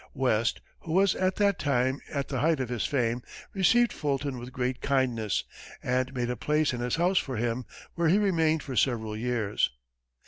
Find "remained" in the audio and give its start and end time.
8.17-8.63